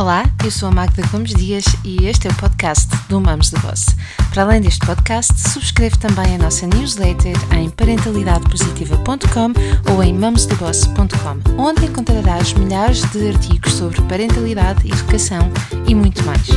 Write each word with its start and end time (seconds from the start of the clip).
Olá, 0.00 0.24
eu 0.42 0.50
sou 0.50 0.70
a 0.70 0.72
Magda 0.72 1.06
Gomes 1.08 1.34
Dias 1.34 1.62
e 1.84 2.06
este 2.06 2.26
é 2.26 2.30
o 2.30 2.36
podcast 2.36 2.88
do 3.10 3.20
Mamos 3.20 3.50
de 3.50 3.60
Boss. 3.60 3.84
Para 4.32 4.44
além 4.44 4.62
deste 4.62 4.80
podcast, 4.86 5.38
subscreve 5.38 5.98
também 5.98 6.36
a 6.36 6.38
nossa 6.38 6.66
newsletter 6.66 7.36
em 7.54 7.68
parentalidadepositiva.com 7.68 9.92
ou 9.92 10.02
em 10.02 10.14
mamosdeboss.com, 10.14 11.62
onde 11.62 11.84
encontrarás 11.84 12.54
milhares 12.54 13.02
de 13.10 13.28
artigos 13.28 13.74
sobre 13.74 14.00
parentalidade, 14.08 14.90
educação 14.90 15.40
e 15.86 15.94
muito 15.94 16.24
mais. 16.24 16.48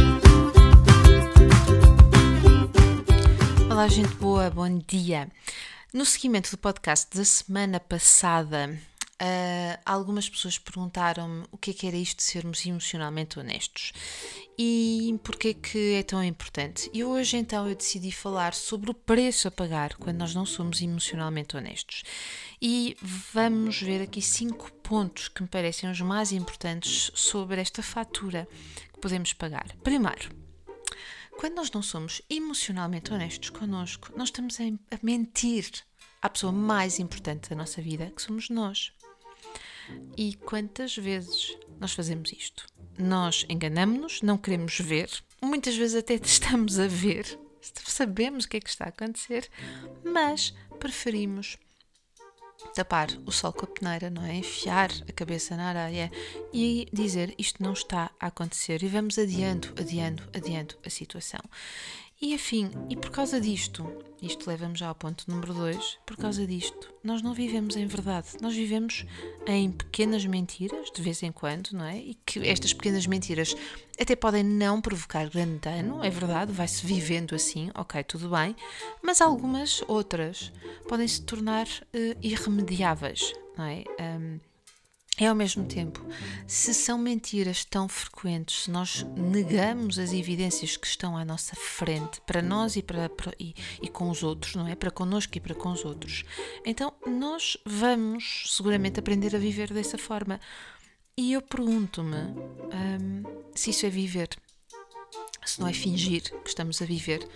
Olá, 3.69 3.89
gente 3.89 4.15
boa, 4.15 4.49
bom 4.49 4.79
dia. 4.87 5.27
No 5.93 6.05
seguimento 6.05 6.49
do 6.49 6.57
podcast 6.57 7.07
da 7.13 7.25
semana 7.25 7.77
passada, 7.77 8.69
Uh, 9.23 9.79
algumas 9.85 10.27
pessoas 10.27 10.57
perguntaram-me 10.57 11.45
o 11.49 11.57
que 11.57 11.71
é 11.71 11.73
que 11.73 11.87
era 11.87 11.95
isto 11.95 12.17
de 12.17 12.23
sermos 12.23 12.65
emocionalmente 12.65 13.39
honestos 13.39 13.93
e 14.57 15.17
porquê 15.23 15.53
que 15.53 15.93
é 15.93 16.03
tão 16.03 16.21
importante. 16.21 16.89
E 16.93 17.05
hoje 17.05 17.37
então 17.37 17.65
eu 17.69 17.73
decidi 17.73 18.11
falar 18.11 18.53
sobre 18.53 18.91
o 18.91 18.93
preço 18.93 19.47
a 19.47 19.51
pagar 19.51 19.95
quando 19.95 20.17
nós 20.17 20.35
não 20.35 20.45
somos 20.45 20.81
emocionalmente 20.81 21.55
honestos. 21.55 22.03
E 22.61 22.97
vamos 23.01 23.81
ver 23.81 24.01
aqui 24.01 24.21
cinco 24.21 24.69
pontos 24.83 25.29
que 25.29 25.41
me 25.41 25.47
parecem 25.47 25.89
os 25.89 26.01
mais 26.01 26.33
importantes 26.33 27.09
sobre 27.15 27.61
esta 27.61 27.81
fatura 27.81 28.45
que 28.91 28.99
podemos 28.99 29.31
pagar. 29.31 29.67
Primeiro, 29.85 30.31
quando 31.39 31.55
nós 31.55 31.71
não 31.71 31.81
somos 31.81 32.21
emocionalmente 32.29 33.13
honestos 33.13 33.51
connosco, 33.51 34.11
nós 34.17 34.27
estamos 34.27 34.57
a 34.59 34.99
mentir 35.01 35.71
à 36.21 36.29
pessoa 36.29 36.51
mais 36.51 36.99
importante 36.99 37.49
da 37.49 37.55
nossa 37.55 37.81
vida, 37.81 38.11
que 38.13 38.21
somos 38.21 38.49
nós. 38.49 38.91
E 40.17 40.35
quantas 40.35 40.95
vezes 40.95 41.57
nós 41.79 41.93
fazemos 41.93 42.31
isto? 42.31 42.65
Nós 42.97 43.45
enganamos-nos, 43.49 44.21
não 44.21 44.37
queremos 44.37 44.79
ver, 44.79 45.09
muitas 45.41 45.75
vezes 45.75 45.95
até 45.95 46.15
estamos 46.23 46.79
a 46.79 46.87
ver, 46.87 47.39
sabemos 47.85 48.45
o 48.45 48.49
que 48.49 48.57
é 48.57 48.59
que 48.59 48.69
está 48.69 48.85
a 48.85 48.89
acontecer, 48.89 49.49
mas 50.03 50.53
preferimos 50.79 51.57
tapar 52.73 53.09
o 53.25 53.31
sol 53.31 53.51
com 53.51 53.65
a 53.65 53.67
peneira, 53.67 54.09
não 54.09 54.23
é? 54.23 54.35
Enfiar 54.35 54.89
a 55.07 55.11
cabeça 55.11 55.55
na 55.55 55.69
areia 55.69 56.11
e 56.53 56.87
dizer 56.93 57.33
isto 57.37 57.61
não 57.61 57.73
está 57.73 58.11
a 58.19 58.27
acontecer 58.27 58.83
e 58.83 58.87
vamos 58.87 59.17
adiando, 59.17 59.73
adiando, 59.79 60.23
adiando 60.33 60.75
a 60.85 60.89
situação. 60.89 61.41
E 62.23 62.33
afim, 62.33 62.71
e 62.89 62.95
por 62.95 63.09
causa 63.09 63.37
disto, 63.37 63.85
isto 64.21 64.47
leva-me 64.47 64.77
já 64.77 64.87
ao 64.87 64.95
ponto 64.95 65.29
número 65.29 65.53
2, 65.53 65.99
por 66.05 66.15
causa 66.15 66.47
disto, 66.47 66.93
nós 67.03 67.21
não 67.21 67.33
vivemos 67.33 67.75
em 67.75 67.85
verdade, 67.85 68.37
nós 68.39 68.55
vivemos 68.55 69.05
em 69.45 69.69
pequenas 69.69 70.25
mentiras, 70.25 70.89
de 70.89 71.01
vez 71.01 71.21
em 71.21 71.33
quando, 71.33 71.71
não 71.73 71.83
é? 71.83 71.97
E 71.97 72.17
que 72.25 72.39
estas 72.47 72.71
pequenas 72.71 73.05
mentiras 73.05 73.57
até 73.99 74.15
podem 74.15 74.41
não 74.41 74.79
provocar 74.79 75.29
grande 75.29 75.59
dano, 75.59 76.01
é 76.01 76.09
verdade, 76.09 76.53
vai-se 76.53 76.85
vivendo 76.85 77.35
assim, 77.35 77.69
ok, 77.75 78.01
tudo 78.05 78.29
bem, 78.29 78.55
mas 79.01 79.19
algumas 79.19 79.83
outras 79.89 80.49
podem 80.87 81.09
se 81.09 81.23
tornar 81.23 81.67
uh, 81.67 82.17
irremediáveis, 82.21 83.33
não 83.57 83.65
é? 83.65 83.83
Um, 83.99 84.39
é 85.19 85.27
ao 85.27 85.35
mesmo 85.35 85.63
tempo, 85.65 86.03
se 86.47 86.73
são 86.73 86.97
mentiras 86.97 87.63
tão 87.63 87.87
frequentes, 87.87 88.63
se 88.63 88.71
nós 88.71 89.05
negamos 89.15 89.99
as 89.99 90.11
evidências 90.11 90.75
que 90.75 90.87
estão 90.87 91.15
à 91.15 91.23
nossa 91.23 91.55
frente, 91.55 92.19
para 92.21 92.41
nós 92.41 92.75
e, 92.75 92.81
para, 92.81 93.09
para 93.09 93.31
e, 93.39 93.53
e, 93.79 93.87
com 93.87 94.09
os 94.09 94.23
outros, 94.23 94.55
não 94.55 94.67
é? 94.67 94.73
Para 94.73 94.89
connosco 94.89 95.37
e 95.37 95.39
para 95.39 95.53
com 95.53 95.71
os 95.71 95.85
outros, 95.85 96.23
então 96.65 96.93
nós 97.05 97.57
vamos 97.63 98.45
seguramente 98.55 98.99
aprender 98.99 99.35
a 99.35 99.39
viver 99.39 99.71
dessa 99.71 99.97
forma. 99.99 100.39
E 101.15 101.33
eu 101.33 101.43
pergunto-me 101.43 102.17
hum, 102.17 103.23
se 103.53 103.69
isso 103.69 103.85
é 103.85 103.89
viver 103.89 104.29
se 105.53 105.61
não 105.61 105.67
é 105.67 105.73
fingir 105.73 106.23
que 106.41 106.49
estamos 106.49 106.81
a 106.81 106.85
viver, 106.85 107.27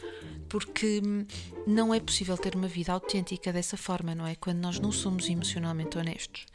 porque 0.50 1.02
não 1.68 1.94
é 1.94 2.00
possível 2.00 2.36
ter 2.36 2.56
uma 2.56 2.68
vida 2.68 2.91
autêntica 2.91 3.53
dessa 3.53 3.78
forma, 3.78 4.16
não 4.16 4.25
é? 4.25 4.34
Quando 4.36 4.58
nós 4.58 4.80
não 4.80 4.91
somos 4.91 5.30
emocionalmente 5.30 5.97
honestos. 6.00 6.47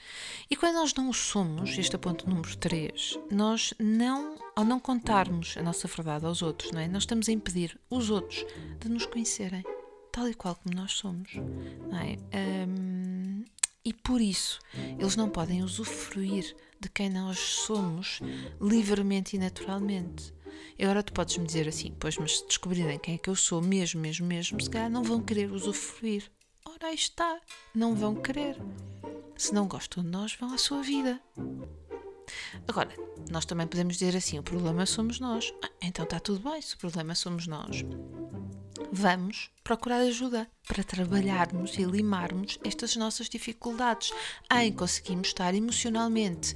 E 0.50 0.56
quando 0.56 0.74
nós 0.74 0.92
não 0.94 1.08
o 1.08 1.14
somos, 1.14 1.78
este 1.78 1.94
é 1.94 1.96
o 1.96 2.00
ponto 2.00 2.28
número 2.28 2.56
3, 2.56 3.18
nós 3.30 3.72
não, 3.78 4.36
ao 4.56 4.64
não 4.64 4.80
contarmos 4.80 5.56
a 5.56 5.62
nossa 5.62 5.86
verdade 5.86 6.26
aos 6.26 6.42
outros, 6.42 6.72
não 6.72 6.80
é? 6.80 6.88
Nós 6.88 7.04
estamos 7.04 7.28
a 7.28 7.32
impedir 7.32 7.78
os 7.88 8.10
outros 8.10 8.44
de 8.80 8.88
nos 8.88 9.06
conhecerem, 9.06 9.62
tal 10.10 10.28
e 10.28 10.34
qual 10.34 10.56
como 10.56 10.74
nós 10.74 10.92
somos, 10.92 11.34
não 11.34 11.98
é? 11.98 12.16
Um, 12.66 13.44
e 13.84 13.92
por 13.92 14.20
isso 14.20 14.58
eles 14.98 15.14
não 15.14 15.28
podem 15.28 15.62
usufruir 15.62 16.56
de 16.80 16.88
quem 16.88 17.08
nós 17.08 17.38
somos 17.38 18.20
livremente 18.60 19.36
e 19.36 19.38
naturalmente. 19.38 20.32
E 20.78 20.84
agora 20.84 21.02
tu 21.02 21.12
podes 21.12 21.36
me 21.36 21.46
dizer 21.46 21.68
assim, 21.68 21.94
pois, 21.98 22.16
mas 22.18 22.38
se 22.38 22.46
descobrirem 22.46 22.98
quem 22.98 23.14
é 23.14 23.18
que 23.18 23.28
eu 23.28 23.36
sou 23.36 23.60
mesmo, 23.60 24.00
mesmo, 24.00 24.26
mesmo, 24.26 24.60
se 24.60 24.70
calhar 24.70 24.90
não 24.90 25.02
vão 25.02 25.20
querer 25.20 25.50
usufruir. 25.50 26.30
Ora, 26.64 26.88
aí 26.88 26.94
está, 26.94 27.40
não 27.74 27.94
vão 27.94 28.14
querer. 28.14 28.56
Se 29.36 29.52
não 29.52 29.66
gostam 29.66 30.02
de 30.02 30.08
nós, 30.08 30.34
vão 30.34 30.52
à 30.52 30.58
sua 30.58 30.82
vida. 30.82 31.20
Agora, 32.68 32.90
nós 33.30 33.44
também 33.44 33.66
podemos 33.66 33.96
dizer 33.96 34.16
assim: 34.16 34.38
o 34.38 34.42
problema 34.42 34.86
somos 34.86 35.18
nós. 35.18 35.52
Ah, 35.62 35.70
então 35.80 36.04
está 36.04 36.20
tudo 36.20 36.48
bem, 36.50 36.60
se 36.60 36.74
o 36.74 36.78
problema 36.78 37.14
somos 37.14 37.46
nós. 37.46 37.84
Vamos 38.90 39.50
procurar 39.64 40.00
ajuda 40.00 40.48
para 40.66 40.84
trabalharmos 40.84 41.78
e 41.78 41.84
limarmos 41.84 42.58
estas 42.64 42.94
nossas 42.96 43.28
dificuldades 43.28 44.12
em 44.52 44.72
conseguirmos 44.72 45.28
estar 45.28 45.54
emocionalmente 45.54 46.54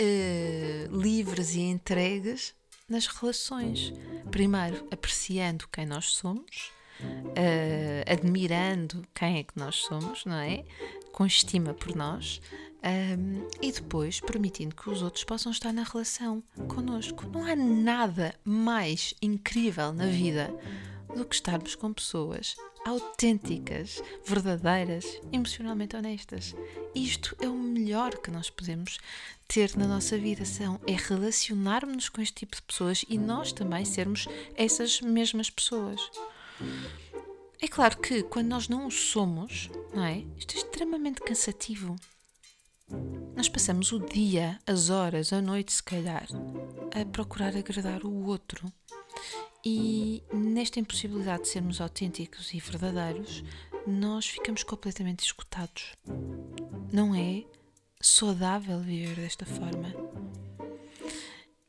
uh, 0.00 0.96
livres 0.96 1.54
e 1.54 1.60
entregues 1.60 2.54
nas 2.88 3.06
relações. 3.06 3.92
Primeiro, 4.30 4.86
apreciando 4.90 5.68
quem 5.68 5.86
nós 5.86 6.06
somos, 6.06 6.72
uh, 7.00 8.10
admirando 8.10 9.02
quem 9.14 9.38
é 9.38 9.42
que 9.42 9.56
nós 9.56 9.76
somos, 9.76 10.24
não 10.24 10.36
é? 10.36 10.64
Com 11.12 11.26
estima 11.26 11.74
por 11.74 11.94
nós. 11.94 12.40
Um, 12.80 13.48
e 13.60 13.72
depois 13.72 14.20
permitindo 14.20 14.74
que 14.74 14.88
os 14.88 15.02
outros 15.02 15.24
possam 15.24 15.50
estar 15.50 15.72
na 15.72 15.82
relação 15.82 16.42
connosco. 16.68 17.26
Não 17.26 17.44
há 17.44 17.56
nada 17.56 18.34
mais 18.44 19.14
incrível 19.20 19.92
na 19.92 20.06
vida 20.06 20.54
do 21.14 21.24
que 21.24 21.34
estarmos 21.34 21.74
com 21.74 21.92
pessoas 21.92 22.54
autênticas, 22.88 24.02
verdadeiras, 24.24 25.04
emocionalmente 25.30 25.94
honestas. 25.94 26.54
Isto 26.94 27.36
é 27.40 27.46
o 27.46 27.54
melhor 27.54 28.16
que 28.18 28.30
nós 28.30 28.48
podemos 28.48 28.98
ter 29.46 29.76
na 29.76 29.86
nossa 29.86 30.16
vida, 30.18 30.44
são, 30.44 30.80
é 30.86 30.92
relacionarmos-nos 30.92 32.08
com 32.08 32.20
este 32.20 32.34
tipo 32.34 32.56
de 32.56 32.62
pessoas 32.62 33.04
e 33.08 33.18
nós 33.18 33.52
também 33.52 33.84
sermos 33.84 34.26
essas 34.54 35.00
mesmas 35.00 35.50
pessoas. 35.50 36.00
É 37.60 37.68
claro 37.68 37.98
que 37.98 38.22
quando 38.22 38.48
nós 38.48 38.68
não 38.68 38.86
o 38.86 38.90
somos, 38.90 39.70
não 39.94 40.04
é? 40.04 40.24
Isto 40.36 40.54
é 40.54 40.58
extremamente 40.58 41.20
cansativo. 41.20 41.96
Nós 43.36 43.48
passamos 43.48 43.92
o 43.92 43.98
dia, 43.98 44.58
as 44.66 44.90
horas, 44.90 45.32
a 45.32 45.42
noite, 45.42 45.72
se 45.72 45.82
calhar, 45.82 46.26
a 46.94 47.04
procurar 47.04 47.56
agradar 47.56 48.04
o 48.04 48.26
outro. 48.26 48.72
E 49.64 50.22
nesta 50.32 50.78
impossibilidade 50.78 51.42
de 51.42 51.48
sermos 51.48 51.80
autênticos 51.80 52.54
e 52.54 52.60
verdadeiros, 52.60 53.42
nós 53.86 54.26
ficamos 54.26 54.62
completamente 54.62 55.24
escutados. 55.24 55.92
Não 56.92 57.14
é 57.14 57.44
saudável 58.00 58.80
viver 58.80 59.16
desta 59.16 59.44
forma. 59.44 59.94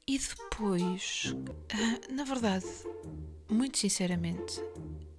E 0.08 0.18
depois, 0.18 1.36
ah, 1.74 2.14
na 2.14 2.24
verdade, 2.24 2.66
muito 3.50 3.78
sinceramente, 3.78 4.62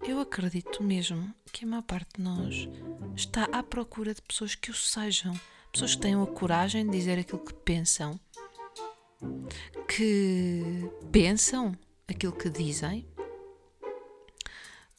eu 0.07 0.21
acredito 0.21 0.83
mesmo 0.83 1.33
que 1.53 1.65
a 1.65 1.69
maior 1.69 1.83
parte 1.83 2.17
de 2.17 2.23
nós 2.23 2.69
está 3.17 3.45
à 3.53 3.63
procura 3.63 4.15
de 4.15 4.23
pessoas 4.23 4.55
que 4.55 4.71
o 4.71 4.75
sejam, 4.75 5.39
pessoas 5.73 5.95
que 5.95 6.01
tenham 6.01 6.23
a 6.23 6.27
coragem 6.27 6.85
de 6.85 6.93
dizer 6.93 7.19
aquilo 7.19 7.45
que 7.45 7.53
pensam, 7.53 8.19
que 9.87 10.63
pensam 11.13 11.77
aquilo 12.11 12.33
que 12.33 12.51
dizem. 12.51 13.07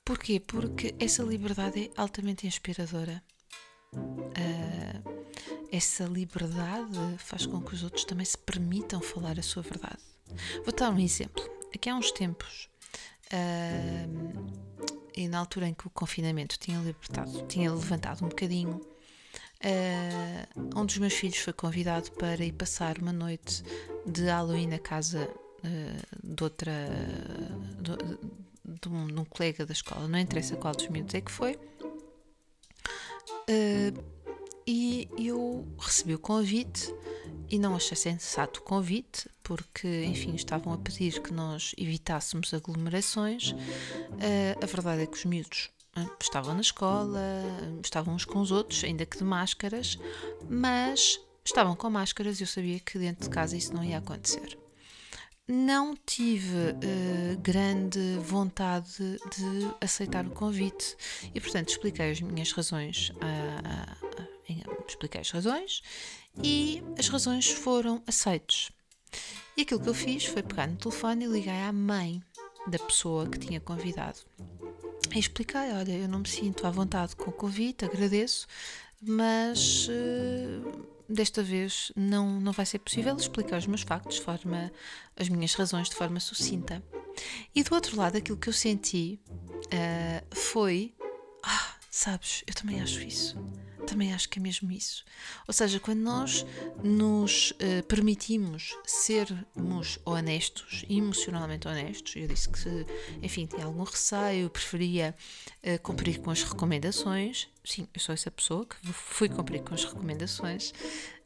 Porquê? 0.04 0.40
Porque 0.40 0.96
essa 1.00 1.24
liberdade 1.24 1.86
é 1.86 1.92
altamente 1.96 2.48
inspiradora. 2.48 3.24
Uh, 3.94 5.25
essa 5.72 6.06
liberdade 6.06 6.98
faz 7.18 7.46
com 7.46 7.62
que 7.62 7.74
os 7.74 7.84
outros 7.84 8.04
também 8.04 8.25
se 8.25 8.38
permitam 8.38 9.02
falar 9.02 9.40
a 9.40 9.44
sua 9.44 9.63
verdade. 9.63 10.02
Vou 10.66 10.74
dar 10.74 10.90
um 10.90 11.00
exemplo. 11.00 11.44
Aqui 11.74 11.90
há 11.90 11.96
uns 11.96 12.12
tempos, 12.12 12.69
uh, 13.28 14.62
e 15.16 15.28
na 15.28 15.40
altura 15.40 15.68
em 15.68 15.74
que 15.74 15.88
o 15.88 15.90
confinamento 15.90 16.57
tinha 16.60 16.80
libertado, 16.80 17.46
tinha 17.48 17.72
levantado 17.72 18.25
um 18.25 18.30
bocadinho, 18.30 18.81
uh, 19.64 20.80
um 20.80 20.86
dos 20.86 20.98
meus 20.98 21.14
filhos 21.14 21.38
foi 21.38 21.54
convidado 21.54 22.12
para 22.14 22.44
ir 22.44 22.54
passar 22.54 22.98
uma 22.98 23.14
noite 23.14 23.64
de 24.06 24.25
Halloween 24.25 24.68
na 24.68 24.80
casa 24.80 25.30
uh, 25.63 26.36
de 26.36 26.44
outra. 26.44 26.72
De, 27.80 27.96
de, 28.80 28.90
um, 28.90 29.08
de, 29.08 29.19
um, 29.19 29.25
colega 29.25 29.66
da 29.66 29.74
escola, 29.74 30.08
não 30.08 30.19
interessa 30.19 30.56
qual 30.56 30.74
dos 30.74 30.88
miúdos 30.88 31.13
é 31.13 31.22
que 31.22 31.31
foi. 31.31 31.56
Uh, 33.50 34.04
e 34.66 35.10
eu 35.18 35.68
recebi 35.80 36.13
o 36.13 36.19
convite 36.19 36.94
e 37.50 37.58
não 37.60 37.75
achei 37.75 37.98
sensato 37.98 38.60
o 38.60 38.63
convite 38.63 39.28
porque, 39.44 40.06
enfim, 40.06 40.36
estavam 40.36 40.72
a 40.72 40.78
pedir 40.78 41.22
que 41.22 41.34
nós 41.34 41.74
evitássemos 41.78 42.54
aglomerações. 42.54 43.52
Uh, 43.52 44.64
a 44.64 44.66
verdade 44.66 45.02
é 45.02 45.06
que 45.07 45.18
os 45.18 45.25
miúdos 45.25 45.69
estavam 46.22 46.54
na 46.54 46.62
escola, 46.62 47.19
estavam 47.84 48.16
uns 48.16 48.24
com 48.24 48.40
os 48.40 48.52
outros, 48.52 48.84
ainda 48.84 49.06
que 49.06 49.18
de 49.18 49.24
máscaras, 49.24 49.98
mas 50.50 51.19
estavam 51.44 51.75
com 51.75 51.90
máscaras 51.90 52.40
e 52.40 52.44
eu 52.44 52.48
sabia 52.48 52.80
que 52.80 52.98
dentro 52.98 53.24
de 53.24 53.30
casa 53.30 53.57
isso 53.57 53.74
não 53.74 53.84
ia 53.84 53.98
acontecer. 53.98 54.61
Não 55.48 55.98
tive 56.06 56.56
uh, 56.56 57.40
grande 57.42 58.18
vontade 58.20 58.98
de 58.98 59.76
aceitar 59.82 60.26
o 60.26 60.32
convite 60.32 60.96
e, 61.34 61.42
portanto, 61.42 61.70
expliquei 61.70 62.12
as 62.12 62.22
minhas 62.22 62.52
razões. 62.52 63.10
Uh, 63.10 64.12
expliquei 64.88 65.22
as 65.22 65.32
razões 65.32 65.82
e 66.44 66.84
as 66.98 67.08
razões 67.08 67.50
foram 67.50 68.02
aceitas. 68.06 68.72
E 69.58 69.62
aquilo 69.62 69.82
que 69.82 69.90
eu 69.90 69.94
fiz 69.94 70.26
foi 70.26 70.44
pegar 70.44 70.68
no 70.68 70.78
telefone 70.78 71.26
e 71.26 71.28
liguei 71.28 71.62
à 71.62 71.72
mãe 71.72 72.22
da 72.68 72.80
pessoa 72.80 73.28
que 73.28 73.40
tinha 73.40 73.60
convidado. 73.60 74.20
E 75.14 75.20
expliquei: 75.20 75.72
olha, 75.74 75.92
eu 75.92 76.08
não 76.08 76.20
me 76.20 76.30
sinto 76.30 76.66
à 76.66 76.72
vontade 76.72 77.16
com 77.16 77.30
o 77.30 77.34
convite, 77.34 77.84
agradeço, 77.84 78.48
mas 79.02 79.88
uh, 79.90 80.86
desta 81.12 81.44
vez 81.44 81.92
não, 81.96 82.40
não 82.40 82.52
vai 82.52 82.66
ser 82.66 82.80
possível 82.80 83.16
explicar 83.16 83.58
os 83.58 83.68
meus 83.68 83.81
factos, 83.81 84.18
de 84.18 84.22
forma, 84.22 84.72
as 85.16 85.30
minhas 85.30 85.54
razões 85.54 85.90
de 85.90 85.96
forma 85.96 86.19
sucinta. 86.19 86.84
E 87.54 87.63
do 87.63 87.74
outro 87.75 87.98
lado, 87.98 88.18
aquilo 88.18 88.38
que 88.38 88.50
eu 88.50 88.54
senti 88.54 89.19
uh, 89.66 90.36
foi: 90.36 90.94
sabes, 91.92 92.44
eu 92.48 92.56
também 92.56 92.82
acho 92.82 93.02
isso 93.02 93.38
também 93.86 94.14
acho 94.14 94.30
que 94.30 94.40
é 94.40 94.42
mesmo 94.42 94.72
isso. 94.72 95.04
Ou 95.48 95.54
seja, 95.54 95.80
quando 95.80 96.00
nós 96.00 96.46
nos 96.84 97.52
uh, 97.52 97.84
permitimos 97.88 98.78
sermos 98.86 100.00
honestos, 100.06 100.86
emocionalmente 100.90 101.68
honestos, 101.68 102.16
eu 102.16 102.28
disse 102.28 102.50
que, 102.50 102.86
enfim, 103.22 103.46
tinha 103.46 103.66
algum 103.66 103.84
receio, 103.84 104.50
preferia 104.50 105.16
uh, 105.64 105.82
cumprir 105.82 106.20
com 106.20 106.32
as 106.32 106.42
recomendações. 106.44 107.50
Sim, 107.64 107.88
eu 107.94 108.00
sou 108.00 108.14
essa 108.14 108.32
pessoa 108.32 108.66
que 108.66 108.76
fui 108.94 109.28
cumprir 109.28 109.62
com 109.62 109.74
as 109.74 109.84
recomendações. 109.84 110.72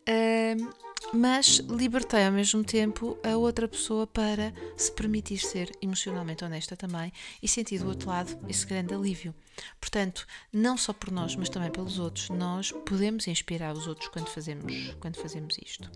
Uh, 0.07 0.85
mas 1.13 1.57
libertei 1.69 2.25
ao 2.25 2.31
mesmo 2.31 2.63
tempo 2.63 3.17
a 3.23 3.37
outra 3.37 3.67
pessoa 3.67 4.05
para 4.05 4.53
se 4.75 4.91
permitir 4.91 5.37
ser 5.37 5.71
emocionalmente 5.81 6.43
honesta 6.43 6.75
também 6.75 7.11
e 7.41 7.47
sentir 7.47 7.79
do 7.79 7.87
outro 7.87 8.09
lado 8.09 8.37
esse 8.49 8.65
grande 8.65 8.93
alívio. 8.93 9.33
Portanto, 9.79 10.25
não 10.51 10.77
só 10.77 10.91
por 10.91 11.11
nós, 11.11 11.35
mas 11.35 11.49
também 11.49 11.71
pelos 11.71 11.99
outros, 11.99 12.29
nós 12.29 12.71
podemos 12.71 13.27
inspirar 13.27 13.73
os 13.73 13.87
outros 13.87 14.09
quando 14.09 14.27
fazemos, 14.27 14.95
quando 14.99 15.17
fazemos 15.17 15.57
isto. 15.57 15.89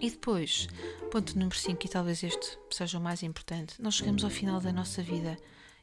E 0.00 0.10
depois, 0.10 0.66
ponto 1.10 1.38
número 1.38 1.56
5, 1.56 1.84
e 1.84 1.88
talvez 1.88 2.22
este 2.22 2.58
seja 2.70 2.98
o 2.98 3.02
mais 3.02 3.22
importante, 3.22 3.80
nós 3.80 3.96
chegamos 3.96 4.24
ao 4.24 4.30
final 4.30 4.60
da 4.60 4.72
nossa 4.72 5.02
vida 5.02 5.36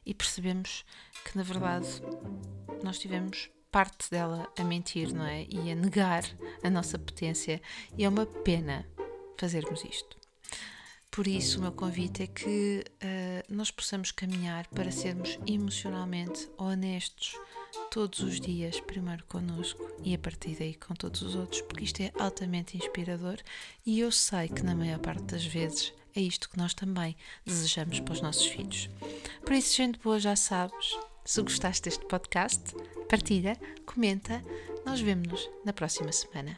e 0.06 0.14
percebemos 0.14 0.84
que, 1.24 1.38
na 1.38 1.44
verdade, 1.44 1.88
nós 2.84 2.98
tivemos 2.98 3.50
parte 3.78 4.10
dela 4.10 4.52
a 4.58 4.64
mentir, 4.64 5.14
não 5.14 5.24
é? 5.24 5.46
E 5.48 5.72
a 5.72 5.76
negar 5.76 6.24
a 6.64 6.70
nossa 6.70 6.98
potência. 6.98 7.62
E 7.96 8.04
é 8.04 8.10
uma 8.10 8.26
pena 8.26 8.84
fazermos 9.38 9.84
isto. 9.86 10.18
Por 11.12 11.28
isso, 11.28 11.60
o 11.60 11.62
meu 11.62 11.72
convite 11.72 12.24
é 12.24 12.28
que 12.28 12.84
uh, 12.84 13.54
nós 13.54 13.70
possamos 13.70 14.12
caminhar 14.12 14.66
para 14.70 14.90
sermos 14.90 15.38
emocionalmente 15.46 16.50
honestos 16.58 17.36
todos 17.92 18.22
os 18.22 18.42
dias, 18.42 18.80
primeiro 18.80 19.24
connosco 19.26 19.88
e 20.04 20.16
a 20.16 20.18
partir 20.18 20.56
daí 20.58 20.74
com 20.74 20.96
todos 20.96 21.22
os 21.22 21.36
outros, 21.36 21.62
porque 21.62 21.84
isto 21.84 22.02
é 22.02 22.12
altamente 22.18 22.76
inspirador 22.76 23.38
e 23.86 24.00
eu 24.00 24.12
sei 24.12 24.48
que 24.48 24.64
na 24.64 24.74
maior 24.74 24.98
parte 24.98 25.22
das 25.26 25.46
vezes 25.46 25.94
é 26.16 26.22
isto 26.22 26.50
que 26.50 26.58
nós 26.58 26.74
também 26.74 27.16
desejamos 27.46 28.00
para 28.00 28.14
os 28.14 28.22
nossos 28.22 28.48
filhos. 28.48 28.90
Por 29.42 29.54
isso, 29.54 29.76
gente 29.76 30.00
boa, 30.00 30.20
já 30.20 30.36
sabes, 30.36 30.98
se 31.28 31.42
gostaste 31.42 31.84
deste 31.84 32.06
podcast, 32.06 32.62
partilha, 33.10 33.58
comenta. 33.86 34.42
Nós 34.86 35.02
vemos-nos 35.02 35.50
na 35.66 35.74
próxima 35.74 36.10
semana. 36.14 36.58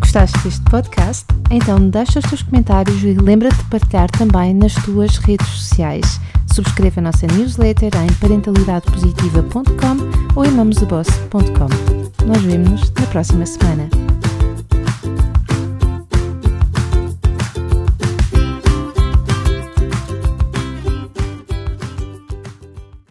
Gostaste 0.00 0.38
deste 0.44 0.62
podcast? 0.70 1.24
Então 1.50 1.88
deixa 1.88 2.18
os 2.18 2.26
teus 2.26 2.42
comentários 2.42 3.02
e 3.02 3.14
lembra-te 3.14 3.56
de 3.56 3.70
partilhar 3.70 4.10
também 4.10 4.52
nas 4.52 4.74
tuas 4.84 5.16
redes 5.16 5.48
sociais. 5.48 6.20
Subscreva 6.54 7.00
a 7.00 7.04
nossa 7.04 7.26
newsletter 7.28 7.90
em 7.96 8.12
parentalidadepositiva.com 8.20 10.38
ou 10.38 10.44
em 10.44 10.50
mamosdeboss.com. 10.50 12.26
Nós 12.26 12.42
vemos-nos 12.42 12.90
na 12.90 13.06
próxima 13.06 13.46
semana. 13.46 13.88